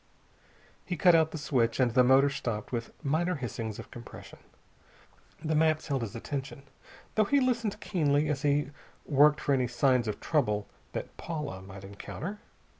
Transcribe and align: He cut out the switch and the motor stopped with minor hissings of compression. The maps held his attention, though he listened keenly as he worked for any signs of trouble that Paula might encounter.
He 0.83 0.97
cut 0.97 1.13
out 1.13 1.29
the 1.29 1.37
switch 1.37 1.79
and 1.79 1.91
the 1.91 2.03
motor 2.03 2.31
stopped 2.31 2.71
with 2.71 2.91
minor 3.05 3.35
hissings 3.35 3.77
of 3.77 3.91
compression. 3.91 4.39
The 5.45 5.53
maps 5.53 5.89
held 5.89 6.01
his 6.01 6.15
attention, 6.15 6.63
though 7.13 7.25
he 7.25 7.39
listened 7.39 7.79
keenly 7.81 8.27
as 8.27 8.41
he 8.41 8.71
worked 9.05 9.39
for 9.39 9.53
any 9.53 9.67
signs 9.67 10.07
of 10.07 10.19
trouble 10.19 10.67
that 10.93 11.15
Paula 11.17 11.61
might 11.61 11.83
encounter. 11.83 12.39